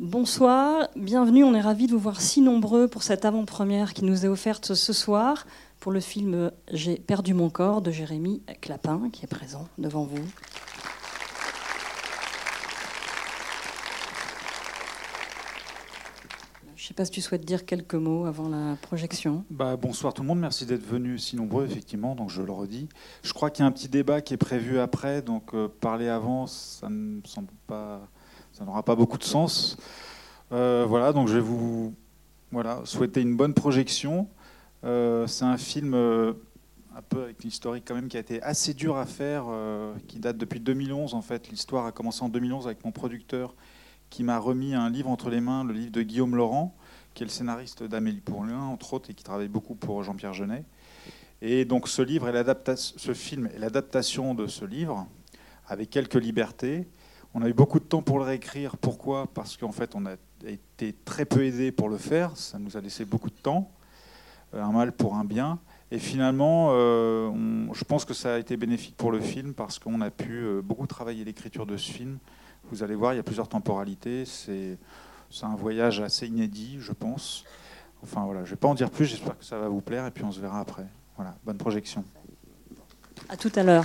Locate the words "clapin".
8.60-9.10